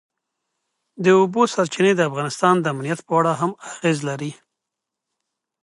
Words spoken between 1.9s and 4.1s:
د افغانستان د امنیت په اړه هم اغېز